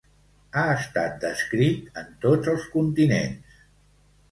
Ha 0.53 0.63
estat 0.75 1.19
descrit 1.25 2.01
en 2.03 2.09
tots 2.25 2.51
els 2.55 2.67
continents. 2.79 3.63